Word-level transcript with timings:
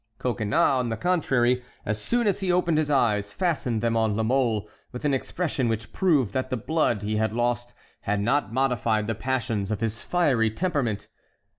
Coconnas, 0.17 0.79
on 0.79 0.89
the 0.89 0.97
contrary, 0.97 1.61
as 1.85 2.01
soon 2.01 2.25
as 2.25 2.39
he 2.39 2.51
opened 2.51 2.79
his 2.79 2.89
eyes, 2.89 3.31
fastened 3.31 3.81
them 3.83 3.95
on 3.95 4.15
La 4.17 4.23
Mole 4.23 4.67
with 4.91 5.05
an 5.05 5.13
expression 5.13 5.69
which 5.69 5.93
proved 5.93 6.33
that 6.33 6.49
the 6.49 6.57
blood 6.57 7.03
he 7.03 7.17
had 7.17 7.33
lost 7.33 7.75
had 7.99 8.19
not 8.19 8.51
modified 8.51 9.05
the 9.05 9.13
passions 9.13 9.69
of 9.69 9.79
his 9.79 10.01
fiery 10.01 10.49
temperament. 10.49 11.07